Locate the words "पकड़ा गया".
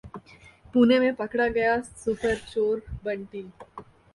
1.15-1.79